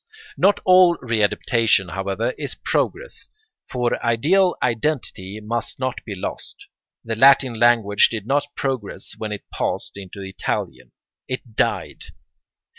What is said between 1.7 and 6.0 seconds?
however, is progress, for ideal identity must